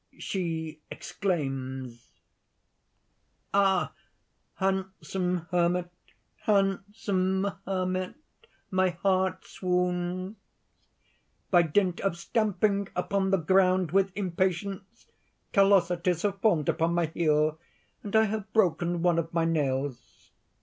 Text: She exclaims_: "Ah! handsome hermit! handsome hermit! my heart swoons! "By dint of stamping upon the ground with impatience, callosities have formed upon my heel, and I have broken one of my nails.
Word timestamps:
She 0.17 0.81
exclaims_: 0.91 2.07
"Ah! 3.53 3.93
handsome 4.55 5.45
hermit! 5.51 5.91
handsome 6.37 7.51
hermit! 7.67 8.15
my 8.71 8.89
heart 8.89 9.45
swoons! 9.45 10.37
"By 11.51 11.61
dint 11.61 11.99
of 12.01 12.17
stamping 12.17 12.89
upon 12.95 13.29
the 13.29 13.37
ground 13.37 13.91
with 13.91 14.11
impatience, 14.15 15.05
callosities 15.53 16.23
have 16.23 16.41
formed 16.41 16.67
upon 16.67 16.95
my 16.95 17.05
heel, 17.05 17.59
and 18.01 18.15
I 18.15 18.23
have 18.23 18.51
broken 18.53 19.03
one 19.03 19.19
of 19.19 19.31
my 19.31 19.45
nails. 19.45 20.31